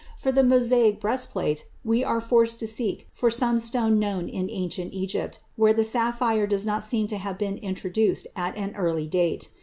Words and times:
For 0.17 0.31
the 0.31 0.41
Mosaic 0.41 0.99
breastplate 0.99 1.65
we 1.85 2.03
are 2.03 2.19
forced 2.19 2.59
to 2.61 2.67
seek 2.67 3.07
for 3.13 3.29
some 3.29 3.59
stone 3.59 3.99
known 3.99 4.27
in 4.29 4.49
ancient 4.49 4.93
Egypt, 4.93 5.39
where 5.57 5.73
the 5.73 5.83
sapphire 5.83 6.47
does 6.47 6.65
not 6.65 6.83
seem 6.83 7.05
to 7.05 7.17
have 7.17 7.37
been 7.37 7.57
introduced 7.59 8.25
at 8.35 8.57
an 8.57 8.73
early 8.75 9.05
date. 9.05 9.49